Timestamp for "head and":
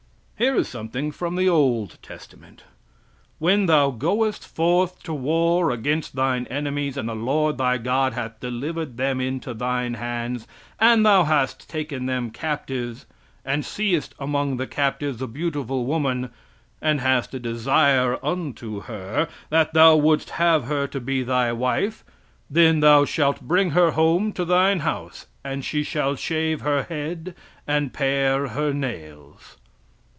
26.81-27.93